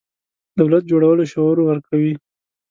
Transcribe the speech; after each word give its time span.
دولت 0.59 0.83
جوړولو 0.91 1.23
شعور 1.31 1.57
ورکوي. 1.63 2.13